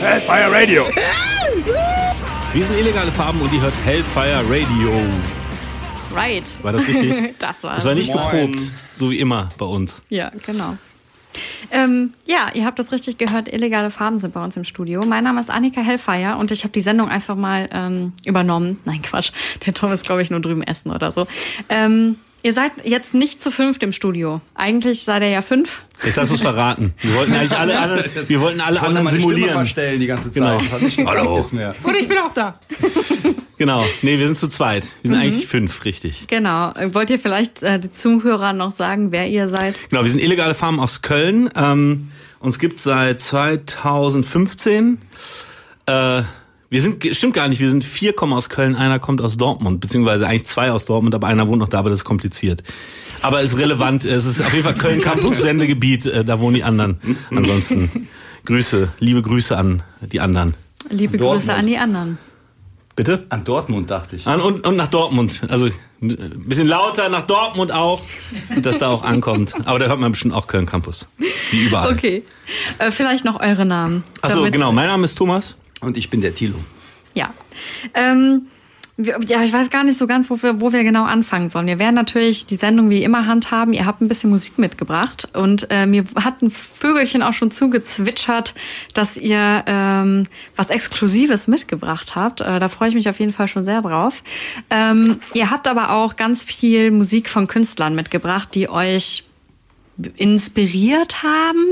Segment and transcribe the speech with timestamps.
[0.00, 0.84] Hellfire Radio.
[2.52, 4.92] Wir sind illegale Farben und ihr hört Hellfire Radio.
[6.14, 6.44] Right.
[6.62, 7.34] War das richtig?
[7.40, 8.52] Das war Das war nicht Moin.
[8.52, 10.02] geprobt, so wie immer bei uns.
[10.08, 10.76] Ja, genau.
[11.70, 13.52] Ähm, ja, ihr habt das richtig gehört.
[13.52, 15.04] Illegale Farben sind bei uns im Studio.
[15.04, 18.78] Mein Name ist Annika Hellfire und ich habe die Sendung einfach mal ähm, übernommen.
[18.84, 19.32] Nein, Quatsch.
[19.66, 21.26] Der Tom ist, glaube ich, nur drüben essen oder so.
[21.68, 22.16] Ähm,
[22.46, 24.40] ihr seid jetzt nicht zu fünft im Studio.
[24.54, 25.82] Eigentlich seid ihr ja fünf.
[26.04, 26.94] Jetzt hast du es verraten.
[27.00, 29.52] Wir wollten eigentlich alle anderen, wir wollten alle Ich wollte anderen meine Stimme simulieren.
[29.52, 30.34] verstellen die ganze Zeit.
[30.34, 30.58] Genau.
[30.58, 31.46] Das hat nicht geklappt Hallo.
[31.82, 32.58] Und ich bin auch da.
[33.58, 33.86] Genau.
[34.02, 34.84] Nee, wir sind zu zweit.
[35.00, 35.14] Wir Mhm.
[35.14, 36.26] sind eigentlich fünf, richtig.
[36.28, 36.74] Genau.
[36.92, 39.74] Wollt ihr vielleicht äh, die Zuhörer noch sagen, wer ihr seid?
[39.88, 41.48] Genau, wir sind illegale Farmen aus Köln.
[41.56, 44.98] Ähm, uns gibt seit 2015.
[45.86, 46.22] Äh,
[46.68, 49.80] wir sind, stimmt gar nicht, wir sind vier kommen aus Köln, einer kommt aus Dortmund,
[49.80, 52.62] beziehungsweise eigentlich zwei aus Dortmund, aber einer wohnt noch da, aber das ist kompliziert.
[53.22, 56.64] Aber ist relevant, es ist auf jeden Fall Köln Campus Sendegebiet, äh, da wohnen die
[56.64, 56.98] anderen.
[57.30, 58.08] Ansonsten
[58.44, 60.54] Grüße, liebe Grüße an die anderen.
[60.90, 61.46] Liebe Dortmund.
[61.46, 62.18] Grüße an die anderen.
[62.96, 63.26] Bitte?
[63.28, 64.26] An Dortmund dachte ich.
[64.26, 65.42] An, und, und nach Dortmund.
[65.48, 65.66] Also
[66.00, 68.00] ein bisschen lauter nach Dortmund auch,
[68.62, 69.54] dass da auch ankommt.
[69.66, 71.06] Aber da hört man bestimmt auch Köln Campus.
[71.50, 71.92] Wie überall.
[71.92, 72.22] Okay.
[72.78, 74.02] Äh, vielleicht noch eure Namen.
[74.22, 74.72] Achso, genau.
[74.72, 75.56] Mein Name ist Thomas.
[75.80, 76.56] Und ich bin der Thilo.
[77.14, 77.32] Ja.
[77.94, 78.46] Ähm,
[78.98, 81.66] ja, ich weiß gar nicht so ganz, wo wir, wo wir genau anfangen sollen.
[81.66, 83.74] Wir werden natürlich die Sendung wie immer handhaben.
[83.74, 88.54] Ihr habt ein bisschen Musik mitgebracht und äh, mir hat ein Vögelchen auch schon zugezwitschert,
[88.94, 90.24] dass ihr ähm,
[90.56, 92.40] was Exklusives mitgebracht habt.
[92.40, 94.22] Äh, da freue ich mich auf jeden Fall schon sehr drauf.
[94.70, 99.24] Ähm, ihr habt aber auch ganz viel Musik von Künstlern mitgebracht, die euch
[100.16, 101.64] inspiriert haben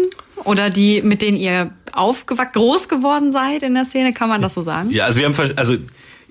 [0.45, 4.55] oder die mit denen ihr aufgewachsen, groß geworden seid in der Szene, kann man das
[4.55, 4.91] so sagen?
[4.91, 5.77] Ja, also wir haben, also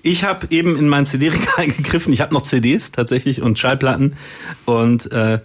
[0.02, 2.12] ich habe eben in mein CD-Regal gegriffen.
[2.12, 4.16] Ich habe noch CDs tatsächlich und Schallplatten
[4.66, 5.40] und äh,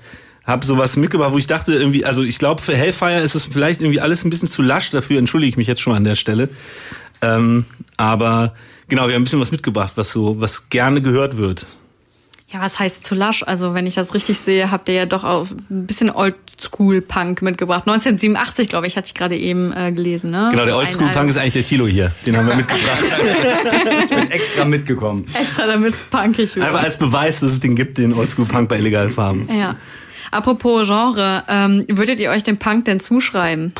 [0.45, 3.81] habe sowas mitgebracht, wo ich dachte irgendwie, also ich glaube für Hellfire ist es vielleicht
[3.81, 4.90] irgendwie alles ein bisschen zu lasch.
[4.90, 6.50] Dafür entschuldige ich mich jetzt schon an der Stelle.
[7.22, 7.66] Ähm,
[7.97, 8.53] aber
[8.88, 11.66] genau, wir haben ein bisschen was mitgebracht, was so, was gerne gehört wird.
[12.51, 13.43] Ja, was heißt zu lasch?
[13.43, 17.83] Also, wenn ich das richtig sehe, habt ihr ja doch auch ein bisschen Oldschool-Punk mitgebracht.
[17.87, 20.47] 1987, glaube ich, hatte ich gerade eben äh, gelesen, ne?
[20.49, 22.11] Genau, der Oldschool-Punk ist eigentlich der Tilo hier.
[22.25, 23.03] Den haben wir mitgebracht.
[24.03, 25.25] Ich bin extra mitgekommen.
[25.39, 26.65] Extra, damit es punkig wird.
[26.65, 29.47] Einfach als Beweis, dass es den gibt, den Oldschool-Punk bei Illegal Farben.
[29.55, 29.75] ja.
[30.31, 33.73] Apropos Genre, ähm, würdet ihr euch dem Punk denn zuschreiben?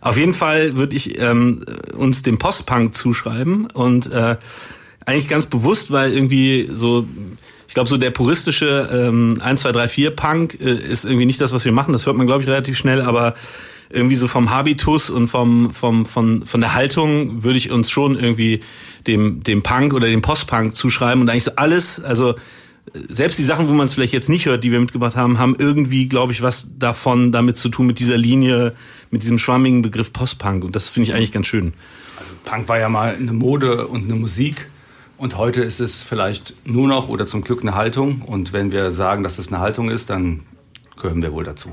[0.00, 1.62] Auf jeden Fall würde ich ähm,
[1.96, 4.36] uns dem Post-Punk zuschreiben und äh,
[5.06, 7.06] eigentlich ganz bewusst, weil irgendwie so,
[7.66, 11.40] ich glaube, so der puristische ähm, 1, 2, 3, 4 Punk äh, ist irgendwie nicht
[11.40, 11.92] das, was wir machen.
[11.92, 13.34] Das hört man, glaube ich, relativ schnell, aber
[13.90, 18.18] irgendwie so vom Habitus und vom, vom, von, von der Haltung würde ich uns schon
[18.18, 18.60] irgendwie
[19.06, 22.34] dem, dem Punk oder dem Post-Punk zuschreiben und eigentlich so alles, also
[23.08, 25.56] selbst die Sachen, wo man es vielleicht jetzt nicht hört, die wir mitgebracht haben, haben
[25.58, 28.74] irgendwie, glaube ich, was davon damit zu tun mit dieser Linie,
[29.10, 30.64] mit diesem schwammigen Begriff Postpunk.
[30.64, 31.72] Und das finde ich eigentlich ganz schön.
[32.44, 34.68] Punk war ja mal eine Mode und eine Musik.
[35.24, 38.20] Und heute ist es vielleicht nur noch oder zum Glück eine Haltung.
[38.20, 40.42] Und wenn wir sagen, dass es eine Haltung ist, dann
[41.00, 41.70] gehören wir wohl dazu.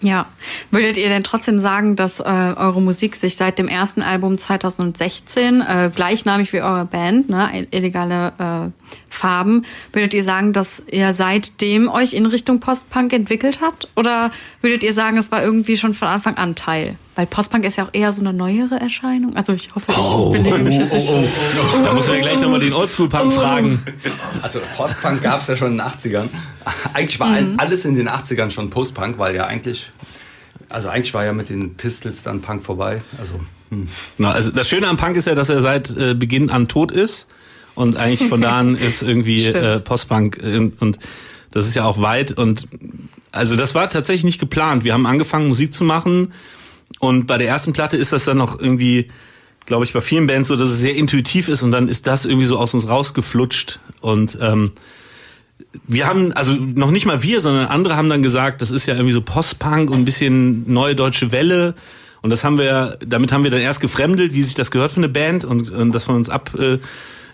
[0.00, 0.26] Ja.
[0.72, 5.60] Würdet ihr denn trotzdem sagen, dass äh, eure Musik sich seit dem ersten Album 2016,
[5.60, 8.32] äh, gleichnamig wie eure Band, ne, illegale
[8.72, 13.88] äh, Farben, würdet ihr sagen, dass ihr seitdem euch in Richtung Postpunk entwickelt habt?
[13.96, 14.30] Oder
[14.62, 16.96] würdet ihr sagen, es war irgendwie schon von Anfang an Teil?
[17.14, 19.36] Weil Postpunk ist ja auch eher so eine neuere Erscheinung.
[19.36, 21.10] Also ich hoffe, ich belege mich jetzt nicht.
[21.84, 23.82] Da muss man ja gleich nochmal den Oldschool-Punk fragen.
[24.40, 26.28] Also Postpunk gab es ja schon in den 80ern.
[26.94, 29.90] Eigentlich war all- alles in den 80ern schon Postpunk, weil ja eigentlich,
[30.70, 33.02] also eigentlich war ja mit den Pistols dann Punk vorbei.
[33.18, 33.34] Also
[33.68, 33.88] hm.
[34.16, 36.90] Genau, also das Schöne am Punk ist ja, dass er seit äh, Beginn an tot
[36.92, 37.26] ist.
[37.74, 40.38] Und eigentlich von da an ist irgendwie äh, Postpunk.
[40.42, 40.98] äh, Und
[41.50, 42.32] das ist ja auch weit.
[42.32, 42.68] Und
[43.30, 44.84] also das war tatsächlich nicht geplant.
[44.84, 46.32] Wir haben angefangen, Musik zu machen.
[46.98, 49.10] Und bei der ersten Platte ist das dann noch irgendwie,
[49.66, 51.62] glaube ich, bei vielen Bands so, dass es sehr intuitiv ist.
[51.62, 53.80] Und dann ist das irgendwie so aus uns rausgeflutscht.
[54.00, 54.72] Und ähm,
[55.86, 58.94] wir haben, also noch nicht mal wir, sondern andere haben dann gesagt, das ist ja
[58.94, 61.74] irgendwie so Postpunk und ein bisschen neue deutsche Welle.
[62.20, 64.98] Und das haben wir, damit haben wir dann erst gefremdelt, wie sich das gehört für
[64.98, 66.78] eine Band und, und das von uns ab, äh,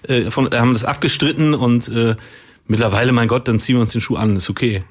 [0.03, 2.17] äh, von, haben das abgestritten und äh,
[2.67, 4.85] mittlerweile, mein Gott, dann ziehen wir uns den Schuh an, ist okay.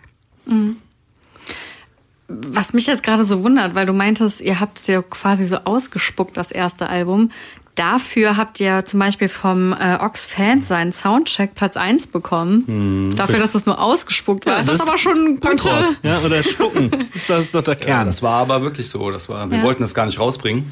[2.29, 5.57] Was mich jetzt gerade so wundert, weil du meintest, ihr habt es ja quasi so
[5.63, 7.31] ausgespuckt, das erste Album.
[7.75, 13.15] Dafür habt ihr zum Beispiel vom äh, Ox Fans seinen Soundcheck Platz 1 bekommen.
[13.15, 14.59] Dafür, dass es nur ausgespuckt war.
[14.59, 15.95] ist das, aber schon ein gute...
[16.01, 16.89] Ja, oder Spucken.
[17.27, 18.07] Das ist doch der Ja, Kern.
[18.07, 19.11] das war aber wirklich so.
[19.11, 19.63] Das war, wir Ja.
[19.63, 20.69] wollten das gar nicht rausbringen.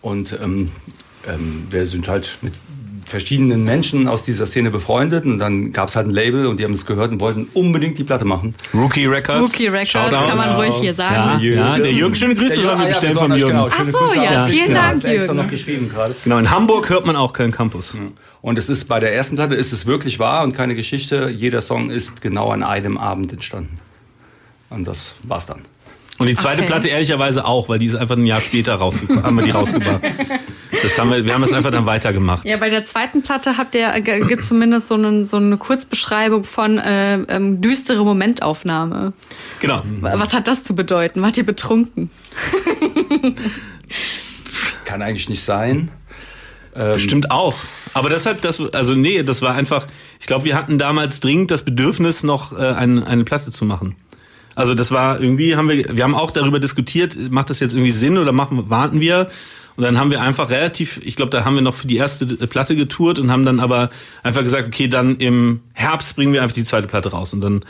[0.00, 0.70] Und ähm,
[1.28, 2.54] ähm, wir sind halt mit
[3.10, 6.64] verschiedenen Menschen aus dieser Szene befreundet und dann gab es halt ein Label und die
[6.64, 8.54] haben es gehört und wollten unbedingt die Platte machen.
[8.72, 9.40] Rookie Records.
[9.52, 10.28] Rookie Records, Shoutout.
[10.28, 11.40] kann man ruhig hier sagen.
[11.44, 13.48] Ja, ja, der Jürgen, schöne Grüße Der sollen wir ja, bestellen wir von Jürgen.
[13.48, 14.48] Genau, Ach so, Grüße ja, auch.
[14.48, 15.36] vielen Genau, Dank, extra Jürgen.
[15.36, 16.14] noch geschrieben gerade.
[16.24, 17.96] Genau, in Hamburg hört man auch Köln Campus.
[18.42, 21.28] Und es ist bei der ersten Platte ist es wirklich wahr und keine Geschichte.
[21.36, 23.74] Jeder Song ist genau an einem Abend entstanden.
[24.70, 25.60] Und das war's dann.
[26.18, 26.66] Und die zweite Okay.
[26.66, 30.00] Platte ehrlicherweise auch, weil die ist einfach ein Jahr später rausgekommen, haben wir die rausgebracht.
[30.82, 32.44] Das haben wir, wir haben es einfach dann weitergemacht.
[32.44, 36.44] Ja, bei der zweiten Platte habt ihr, äh, gibt zumindest so, einen, so eine Kurzbeschreibung
[36.44, 39.12] von äh, ähm, düstere Momentaufnahme.
[39.58, 39.82] Genau.
[40.00, 41.22] Was hat das zu bedeuten?
[41.22, 42.10] Wart ihr betrunken?
[44.84, 45.90] Kann eigentlich nicht sein.
[46.76, 47.56] Ähm, Bestimmt auch.
[47.92, 49.86] Aber deshalb, das, also nee, das war einfach,
[50.20, 53.96] ich glaube, wir hatten damals dringend das Bedürfnis, noch äh, eine, eine Platte zu machen.
[54.54, 57.90] Also das war irgendwie, haben wir, wir haben auch darüber diskutiert, macht das jetzt irgendwie
[57.90, 59.28] Sinn oder machen, warten wir?
[59.80, 62.26] Und dann haben wir einfach relativ, ich glaube, da haben wir noch für die erste
[62.26, 63.88] Platte getourt und haben dann aber
[64.22, 67.32] einfach gesagt, okay, dann im Herbst bringen wir einfach die zweite Platte raus.
[67.32, 67.64] Und dann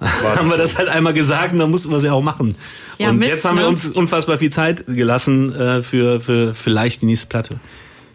[0.00, 2.54] haben wir das halt einmal gesagt und dann mussten wir sie auch machen.
[2.98, 3.70] Ja, und Mist, jetzt haben wir ne?
[3.70, 7.58] uns unfassbar viel Zeit gelassen äh, für, für vielleicht die nächste Platte.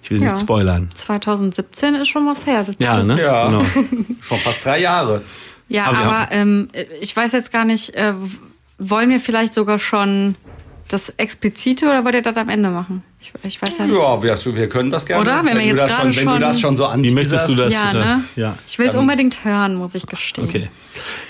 [0.01, 0.31] Ich will Ja.
[0.31, 0.87] nicht spoilern.
[0.95, 2.65] 2017 ist schon was her.
[2.77, 3.21] Ja, ne?
[3.21, 3.65] Ja, Genau.
[4.21, 5.23] schon fast drei Jahre.
[5.67, 6.69] Ja, Aber aber, ähm,
[7.01, 8.13] ich weiß jetzt gar nicht, äh,
[8.77, 10.35] wollen wir vielleicht sogar schon
[10.89, 13.03] das Explizite oder wollt ihr das am Ende machen?
[13.21, 13.97] Ich, ich weiß ja nicht.
[13.97, 15.21] Ja, wir, wir können das gerne.
[15.21, 15.37] Oder?
[15.45, 17.15] Wenn wir du jetzt das gerade schon, Wenn du schon- das schon so Wie anteaserst.
[17.15, 17.73] möchtest du das?
[17.73, 18.23] Ja, ne?
[18.35, 18.57] Ja.
[18.67, 20.45] Ich will es unbedingt hören, muss ich gestehen.
[20.47, 20.67] Okay.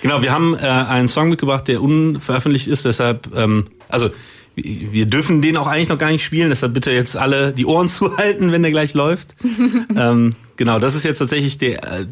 [0.01, 4.09] Genau, wir haben äh, einen Song mitgebracht, der unveröffentlicht ist, deshalb, ähm, also
[4.55, 7.65] wir wir dürfen den auch eigentlich noch gar nicht spielen, deshalb bitte jetzt alle die
[7.65, 9.35] Ohren zuhalten, wenn der gleich läuft.
[9.95, 11.83] ähm, genau, das ist jetzt tatsächlich der.
[11.83, 12.05] Äh,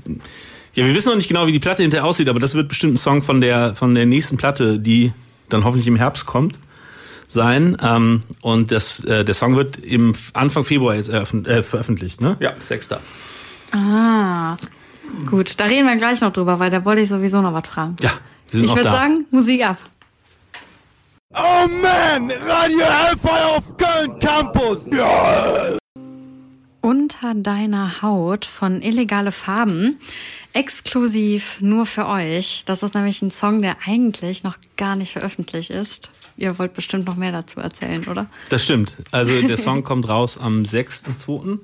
[0.73, 2.93] ja, wir wissen noch nicht genau, wie die Platte hinterher aussieht, aber das wird bestimmt
[2.93, 5.11] ein Song von der von der nächsten Platte, die
[5.49, 6.59] dann hoffentlich im Herbst kommt,
[7.27, 7.77] sein.
[7.81, 11.25] Ähm, und das, äh, der Song wird im Anfang Februar jetzt äh,
[11.63, 12.37] veröffentlicht, ne?
[12.39, 12.99] Ja, Sechster.
[13.71, 14.55] Ah,
[15.29, 15.59] gut.
[15.59, 17.97] Da reden wir gleich noch drüber, weil da wollte ich sowieso noch was fragen.
[18.01, 18.11] Ja,
[18.51, 19.77] wir sind Ich würde sagen, Musik ab.
[21.33, 24.87] Oh man, Radio Hellfire auf Köln Campus.
[24.91, 25.77] Ja.
[26.81, 29.99] Unter deiner Haut von Illegale Farben.
[30.53, 32.63] Exklusiv nur für euch.
[32.65, 36.09] Das ist nämlich ein Song, der eigentlich noch gar nicht veröffentlicht ist.
[36.37, 38.27] Ihr wollt bestimmt noch mehr dazu erzählen, oder?
[38.49, 38.97] Das stimmt.
[39.11, 41.59] Also der Song kommt raus am 6.2.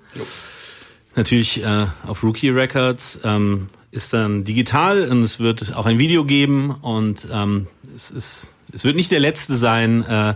[1.16, 3.20] Natürlich äh, auf Rookie Records.
[3.24, 8.48] Ähm, ist dann digital und es wird auch ein Video geben und ähm, es ist
[8.74, 10.34] es wird nicht der letzte sein, äh,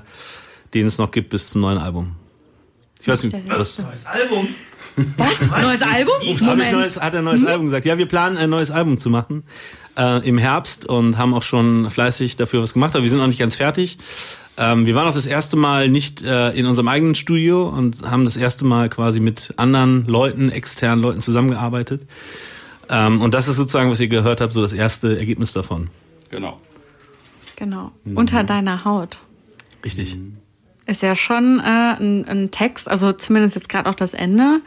[0.73, 2.15] den es noch gibt bis zum neuen Album.
[3.01, 4.47] Ich weiß nicht, was, neues Album?
[5.17, 5.61] Was?
[5.61, 6.15] Neues Album?
[6.39, 6.71] Moment.
[6.71, 7.85] neues, hat er ein neues Album gesagt.
[7.85, 9.43] Ja, wir planen ein neues Album zu machen
[9.95, 13.27] äh, im Herbst und haben auch schon fleißig dafür was gemacht, aber wir sind noch
[13.27, 13.99] nicht ganz fertig.
[14.57, 18.25] Ähm, wir waren auch das erste Mal nicht äh, in unserem eigenen Studio und haben
[18.25, 22.07] das erste Mal quasi mit anderen Leuten, externen Leuten zusammengearbeitet.
[22.89, 25.89] Ähm, und das ist sozusagen, was ihr gehört habt, so das erste Ergebnis davon.
[26.31, 26.59] Genau.
[27.55, 27.91] Genau.
[28.15, 29.19] Unter deiner Haut.
[29.85, 30.17] Richtig.
[30.87, 34.61] Ist ja schon äh, ein, ein Text, also zumindest jetzt gerade auch das Ende.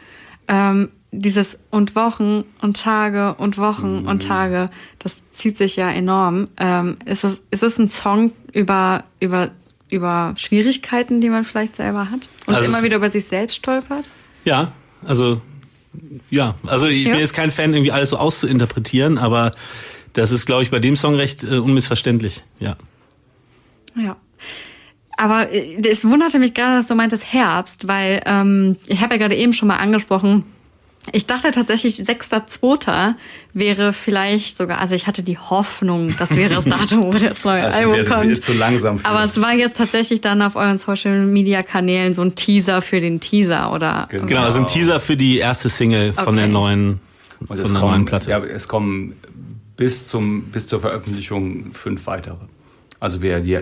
[0.47, 6.47] Ähm, dieses und Wochen und Tage und Wochen und Tage, das zieht sich ja enorm.
[6.57, 9.49] Ähm, ist, es, ist es ein Song über, über,
[9.89, 12.21] über Schwierigkeiten, die man vielleicht selber hat?
[12.45, 14.05] Und Also immer wieder über sich selbst stolpert?
[14.45, 14.71] Ja,
[15.03, 15.41] also
[16.29, 17.11] ja, also ich Ja.
[17.11, 19.51] bin jetzt kein Fan, irgendwie alles so auszuinterpretieren, aber
[20.13, 22.41] das ist, glaube ich, bei dem Song recht äh, unmissverständlich.
[22.59, 22.77] Ja.
[23.97, 24.15] Ja.
[25.17, 29.19] Aber äh, es wunderte mich gerade, dass du meintest Herbst, weil ähm, ich habe ja
[29.19, 30.43] gerade eben schon mal angesprochen,
[31.13, 33.15] ich dachte tatsächlich, 6.2.
[33.53, 37.63] wäre vielleicht sogar, also ich hatte die Hoffnung, das wäre das Datum, wo das neue
[37.63, 38.41] Das Album kommt.
[38.41, 42.21] zu langsam für Aber es war jetzt tatsächlich dann auf euren Social Media Kanälen so
[42.21, 44.25] ein Teaser für den Teaser oder Genau.
[44.27, 46.35] Genau, also ein Teaser für die erste Single von Okay.
[46.37, 46.99] der neuen,
[47.47, 48.29] von es der neuen kommen, Platte.
[48.29, 49.15] ja, es kommen
[49.77, 52.35] bis, zum, bis zur Veröffentlichung fünf weitere.
[52.99, 53.57] Also wir die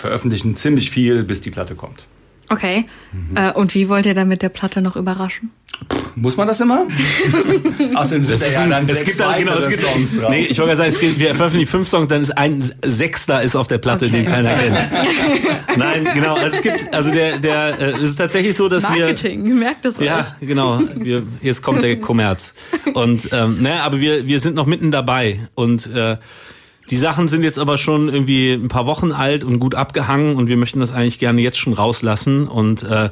[0.00, 2.04] veröffentlichen ziemlich viel, bis die Platte kommt.
[2.48, 2.86] Okay.
[3.12, 3.36] Mhm.
[3.36, 5.50] Äh, und wie wollt ihr dann mit der Platte noch überraschen?
[6.16, 6.86] Muss man das immer?
[7.94, 10.30] Außerdem sind Das ja dann es sechs gibt dann, genau, es gibt, Songs drauf.
[10.30, 13.40] nee, ich wollte gerade sagen, es gibt, wir veröffentlichen fünf Songs, dann ist ein Sechster
[13.42, 14.16] ist auf der Platte, Okay.
[14.16, 14.76] den keiner kennt.
[15.76, 19.06] Nein, genau, also es gibt, also der, der, äh, es ist tatsächlich so, dass wir,
[19.06, 20.24] Marketing, merkt es Ja, euch.
[20.40, 20.80] genau.
[20.96, 22.52] Wir, jetzt kommt der Kommerz.
[22.92, 25.48] Und ähm, ne, aber wir, wir sind noch mitten dabei.
[25.54, 26.16] Und äh,
[26.90, 30.48] die Sachen sind jetzt aber schon irgendwie ein paar Wochen alt und gut abgehangen und
[30.48, 33.10] wir möchten das eigentlich gerne jetzt schon rauslassen und äh,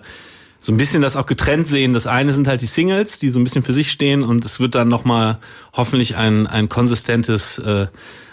[0.61, 1.93] so ein bisschen das auch getrennt sehen.
[1.93, 4.59] Das eine sind halt die Singles, die so ein bisschen für sich stehen und es
[4.59, 5.39] wird dann nochmal
[5.73, 7.87] hoffentlich ein, ein konsistentes äh,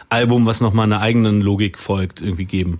[0.09, 2.79] Album, was nochmal einer eigenen Logik folgt, irgendwie geben.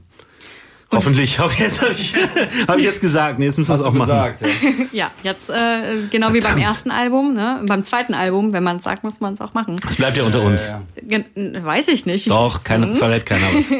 [0.92, 2.16] Hoffentlich habe ich, jetzt- hab ich,
[2.68, 3.40] hab ich jetzt gesagt.
[3.40, 4.08] Nee, jetzt müssen wir es auch du machen.
[4.38, 4.86] gesagt, ja.
[4.92, 6.62] Ja, jetzt äh, genau wie beim Verdammt.
[6.64, 7.62] ersten Album, ne?
[7.66, 9.76] Beim zweiten Album, wenn man es sagt, muss man es auch machen.
[9.90, 10.70] Es bleibt ja unter uns.
[10.70, 11.26] Ja, Gen
[11.66, 12.30] weiß ich nicht.
[12.30, 13.72] Doch, keiner, verrät keiner was.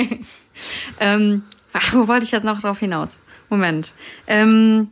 [1.02, 1.44] Ähm,
[1.74, 3.20] ach, wo wollte ich jetzt noch drauf hinaus?
[3.50, 3.94] Moment.
[4.26, 4.88] Ähm,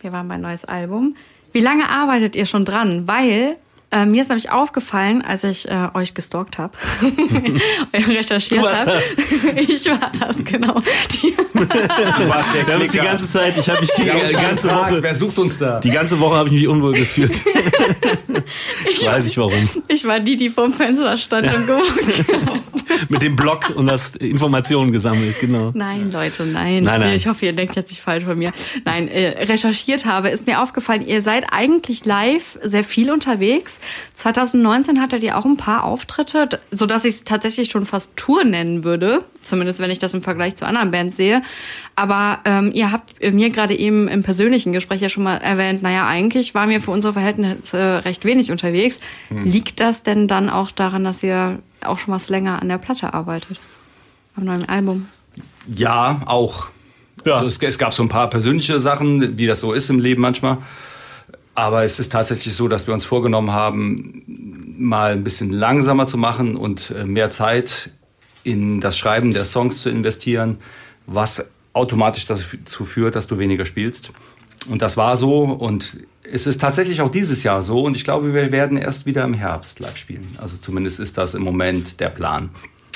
[0.00, 1.16] wir waren bei neues Album.
[1.52, 3.08] Wie lange arbeitet ihr schon dran?
[3.08, 3.56] Weil
[3.90, 6.72] äh, mir ist nämlich aufgefallen, als ich äh, euch gestalkt habe,
[7.92, 8.92] recherchiert habe.
[9.56, 10.80] Ich war das, genau.
[11.10, 13.04] Die, Du warst der uns die Klicker.
[13.04, 15.80] ganze Zeit, ich habe mich die uns ganze Woche, Wer sucht uns da?
[15.80, 17.32] die ganze Woche habe ich mich unwohl gefühlt.
[18.90, 19.68] ich, Weiß ich warum.
[19.88, 22.77] ich war die, die vorm Fenster stand und geguckt hat.
[23.08, 25.70] Mit dem Blog und das Informationen gesammelt, genau.
[25.74, 26.82] Nein, Leute, nein.
[26.84, 27.14] Nein, nein.
[27.16, 28.52] Ich hoffe, ihr denkt jetzt nicht falsch von mir.
[28.84, 33.78] Nein, äh, recherchiert habe, ist mir aufgefallen, ihr seid eigentlich live sehr viel unterwegs.
[34.14, 38.44] 2019 hattet ihr auch ein paar Auftritte, d- sodass ich es tatsächlich schon fast Tour
[38.44, 39.24] nennen würde.
[39.42, 41.42] Zumindest wenn ich das im Vergleich zu anderen Bands sehe.
[41.96, 46.06] Aber ähm, ihr habt mir gerade eben im persönlichen Gespräch ja schon mal erwähnt, naja,
[46.06, 49.00] eigentlich waren wir für unsere Verhältnisse recht wenig unterwegs.
[49.30, 53.12] Liegt das denn dann auch daran, dass ihr auch schon was länger an der Platte
[53.14, 53.58] arbeitet?
[54.36, 55.08] Am neuen Album?
[55.72, 56.68] Ja, auch.
[57.24, 57.36] Ja.
[57.36, 60.22] Also es, es gab so ein paar persönliche Sachen, wie das so ist im Leben
[60.22, 60.58] manchmal.
[61.54, 64.22] Aber es ist tatsächlich so, dass wir uns vorgenommen haben,
[64.78, 67.90] mal ein bisschen langsamer zu machen und äh, mehr Zeit
[68.44, 70.58] in das Schreiben der Songs zu investieren,
[71.06, 74.12] was automatisch dazu führt, dass du weniger spielst.
[74.68, 75.98] Und das war so und
[76.30, 79.34] es ist tatsächlich auch dieses Jahr so und ich glaube, wir werden erst wieder im
[79.34, 80.26] Herbst live spielen.
[80.38, 82.50] Also zumindest ist das im Moment der Plan.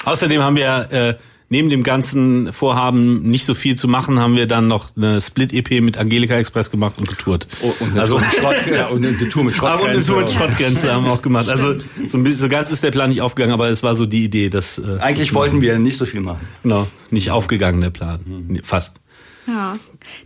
[0.05, 1.15] Außerdem haben wir äh,
[1.49, 5.83] neben dem ganzen Vorhaben nicht so viel zu machen, haben wir dann noch eine Split-EP
[5.83, 7.47] mit Angelika Express gemacht und getourt.
[7.63, 10.03] Oh, und eine also Tour mit Schrott, ja, und eine Tour mit Ah, und eine
[10.03, 10.07] Schrottgrenze.
[10.13, 11.49] Tour mit Schrottgrenze haben wir auch gemacht.
[11.49, 11.79] Also
[12.09, 14.25] so, ein bisschen, so ganz ist der Plan nicht aufgegangen, aber es war so die
[14.25, 16.41] Idee, dass äh, Eigentlich wollten wir nicht so viel machen.
[16.63, 19.01] genau nicht aufgegangen der Plan, Nee, fast.
[19.47, 19.77] Ja,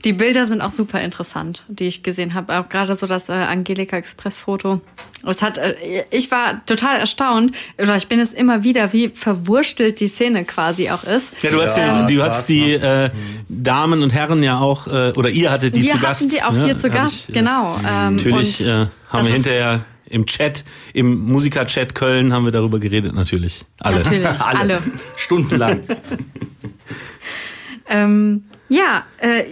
[0.05, 2.59] die Bilder sind auch super interessant, die ich gesehen habe.
[2.59, 4.83] Auch gerade so das äh, Angelika Express Foto.
[5.25, 5.75] Es hat, äh,
[6.11, 10.91] ich war total erstaunt, oder ich bin es immer wieder, wie verwurstelt die Szene quasi
[10.91, 11.29] auch ist.
[11.41, 13.11] Ja, du hast, Ja, du hast die äh,
[13.49, 16.33] Damen und Herren ja auch, äh, oder ihr hattet die Wir zu hatten Gast.
[16.33, 16.65] die auch ne?
[16.67, 17.77] hier zu Gast, ich, äh, genau.
[17.89, 23.15] Ähm, Natürlich äh, haben wir hinterher im Chat, im Musiker-Chat Köln haben wir darüber geredet,
[23.15, 23.63] natürlich.
[23.79, 23.97] Alle.
[23.97, 24.79] Natürlich, alle.
[25.17, 25.81] Stundenlang.
[27.89, 29.45] Ähm, ja, äh,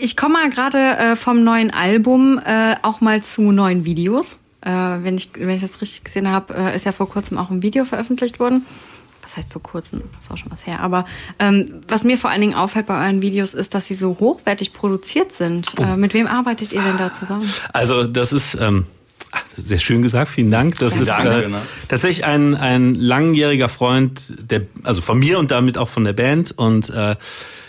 [0.00, 4.38] ich komme mal gerade äh, vom neuen Album äh, auch mal zu neuen Videos.
[4.62, 7.50] Äh, wenn, ich, wenn ich das richtig gesehen habe, äh, ist ja vor kurzem auch
[7.50, 8.64] ein Video veröffentlicht worden.
[9.22, 10.02] Was heißt vor kurzem?
[10.18, 10.80] Ist auch schon was her.
[10.80, 11.04] Aber
[11.38, 14.72] ähm, was mir vor allen Dingen auffällt bei euren Videos, ist, dass sie so hochwertig
[14.72, 15.78] produziert sind.
[15.78, 17.48] Äh, mit wem arbeitet ihr denn da zusammen?
[17.72, 18.86] Also das ist ähm,
[19.56, 20.78] sehr schön gesagt, vielen Dank.
[20.78, 21.58] Das ist Danke, äh, ne?
[21.88, 26.52] tatsächlich ein, ein langjähriger Freund, der, also von mir und damit auch von der Band.
[26.52, 27.16] Und äh,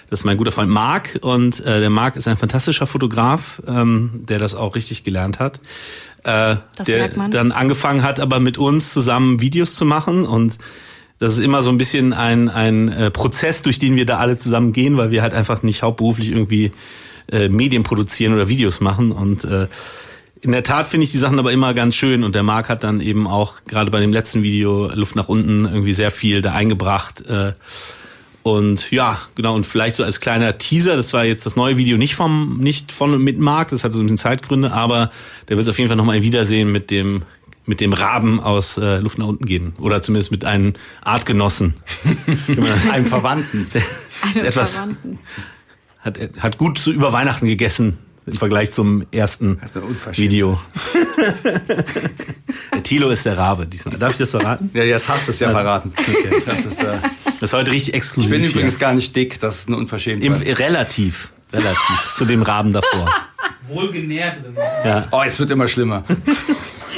[0.09, 1.19] das ist mein guter Freund Marc.
[1.21, 5.57] Und äh, der Marc ist ein fantastischer Fotograf, ähm, der das auch richtig gelernt hat.
[6.23, 7.31] Äh, Das der merkt man.
[7.31, 10.57] dann angefangen hat, aber mit uns zusammen Videos zu machen und
[11.19, 14.37] das ist immer so ein bisschen ein, ein äh, Prozess, durch den wir da alle
[14.37, 16.73] zusammen gehen, weil wir halt einfach nicht hauptberuflich irgendwie
[17.31, 19.13] äh, Medien produzieren oder Videos machen.
[19.13, 19.67] Und äh,
[20.43, 22.23] in der Tat finde ich die Sachen aber immer ganz schön.
[22.23, 25.63] Und der Marc hat dann eben auch gerade bei dem letzten Video Luft nach unten
[25.65, 27.25] irgendwie sehr viel da eingebracht.
[27.25, 27.53] Äh,
[28.43, 31.97] und ja, genau, und vielleicht so als kleiner Teaser, das war jetzt das neue Video
[31.97, 35.11] nicht vom, nicht von und mit Marc, das hat so ein bisschen Zeitgründe, aber
[35.47, 37.21] der wird auf jeden Fall nochmal ein Wiedersehen mit dem,
[37.65, 39.73] mit dem Raben aus äh, Luft nach unten gehen.
[39.79, 41.75] Oder zumindest mit einem Artgenossen.
[42.91, 43.67] Einem Verwandten.
[44.23, 45.19] Eine ist etwas- Verwandten.
[45.99, 50.17] Hat, hat gut zu über Weihnachten gegessen im Vergleich zum ersten Unverschämtheit.
[50.17, 50.59] Video.
[52.73, 53.97] der Thilo ist der Rabe diesmal.
[53.97, 54.69] Darf ich das verraten?
[54.73, 55.93] Ja, jetzt hast du es ja verraten.
[56.45, 58.31] Das ist, äh, Das ist heute richtig ich exklusiv.
[58.31, 58.49] bin hier.
[58.51, 60.59] übrigens gar nicht dick, das ist eine Im, Unverschämtheit.
[60.59, 63.09] relativ, relativ zu dem Raben davor.
[63.67, 64.37] Wohlgenährt.
[64.85, 65.05] Ja.
[65.11, 66.03] Oh, es wird immer schlimmer.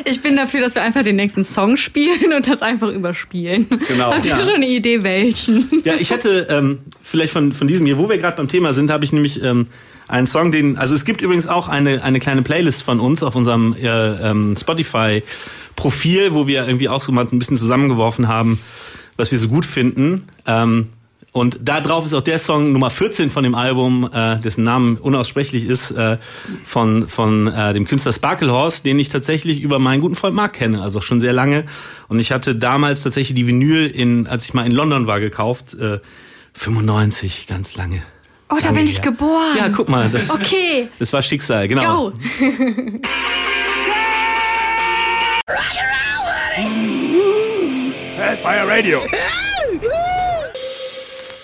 [0.07, 3.67] Ich bin dafür, dass wir einfach den nächsten Song spielen und das einfach überspielen.
[3.87, 4.13] Genau.
[4.13, 4.39] Habt ihr Ja.
[4.39, 5.67] schon eine Idee, welchen?
[5.83, 8.89] Ja, ich hätte ähm, vielleicht von, von diesem hier, wo wir gerade beim Thema sind,
[8.91, 9.67] habe ich nämlich ähm,
[10.07, 13.35] einen Song, den, also es gibt übrigens auch eine, eine kleine Playlist von uns auf
[13.35, 18.59] unserem äh, ähm, Spotify-Profil, wo wir irgendwie auch so mal ein bisschen zusammengeworfen haben,
[19.17, 20.27] was wir so gut finden.
[20.45, 20.89] Ähm,
[21.35, 24.95] und da drauf ist auch der Song Nummer 14 von dem Album, äh, dessen Namen
[24.95, 26.17] unaussprechlich ist, äh,
[26.63, 30.81] von, von äh, dem Künstler Sparklehorse, den ich tatsächlich über meinen guten Freund Mark kenne,
[30.81, 31.65] also auch schon sehr lange.
[32.07, 35.73] Und ich hatte damals tatsächlich die Vinyl, in, als ich mal in London war, gekauft.
[35.73, 35.99] Äh,
[36.53, 38.01] 95, ganz lange.
[38.49, 39.11] Oh, da Lange bin ich her.
[39.11, 39.57] geboren.
[39.57, 42.11] Ja, guck mal, das, Okay, das war Schicksal, genau.
[42.11, 42.13] go.
[48.15, 49.01] Hellfire Radio.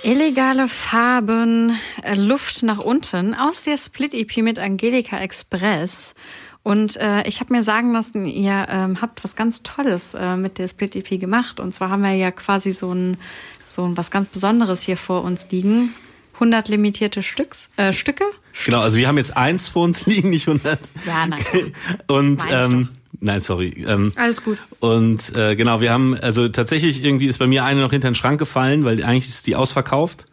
[0.03, 6.15] Illegale Farben, äh, Luft nach unten aus der Split-EP mit Angelika Express.
[6.63, 10.57] Und äh, ich habe mir sagen lassen, ihr ähm, habt was ganz Tolles äh, mit
[10.57, 11.59] der Split-EP gemacht.
[11.59, 13.17] Und zwar haben wir ja quasi so ein,
[13.65, 15.93] so ein was ganz Besonderes hier vor uns liegen.
[16.35, 18.23] 100 limitierte Stücks, äh, Stücke.
[18.65, 20.79] Genau, also wir haben jetzt eins vor uns liegen, nicht 100.
[21.05, 21.73] Ja, komm.
[22.07, 22.89] Und ähm,
[23.21, 23.85] nein, sorry.
[23.87, 24.61] Ähm, Alles gut.
[24.79, 28.15] Und äh, genau, wir haben, also tatsächlich irgendwie ist bei mir eine noch hinter den
[28.15, 30.25] Schrank gefallen, weil eigentlich ist die ausverkauft.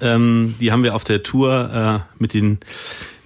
[0.00, 2.58] Ähm, die haben wir auf der Tour äh, mit den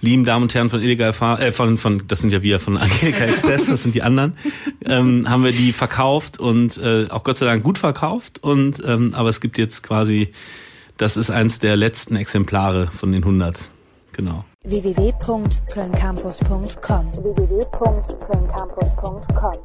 [0.01, 2.77] lieben Damen und Herren von Illegal Fahr äh, von, von, das sind ja wir von
[2.77, 4.37] Angelika Express, das sind die anderen,
[4.85, 8.43] ähm, haben wir die verkauft und äh, auch Gott sei Dank gut verkauft.
[8.43, 10.29] Und ähm, aber es gibt jetzt quasi,
[10.97, 13.69] das ist eins der letzten Exemplare von den 100.
[14.13, 14.45] Genau.
[14.67, 19.57] www.kölncampus.com www.kölncampus.com